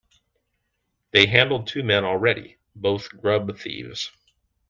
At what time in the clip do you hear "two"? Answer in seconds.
1.67-1.83